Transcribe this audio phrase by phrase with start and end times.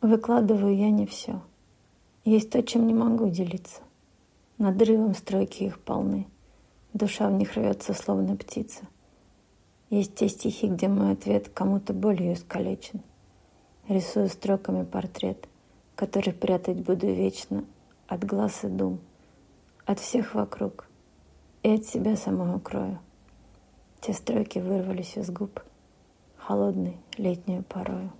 [0.00, 1.40] Выкладываю я не все.
[2.24, 3.80] Есть то, чем не могу делиться.
[4.58, 6.26] Надрывом стройки их полны.
[6.92, 8.86] Душа в них рвется, словно птица.
[9.88, 13.00] Есть те стихи, где мой ответ кому-то болью искалечен.
[13.88, 15.48] Рисую строками портрет,
[15.94, 17.64] который прятать буду вечно
[18.08, 18.98] от глаз и дум,
[19.84, 20.88] от всех вокруг
[21.62, 22.98] и от себя самого крою.
[24.00, 25.60] Те строки вырвались из губ
[26.36, 28.12] холодной летнюю порою.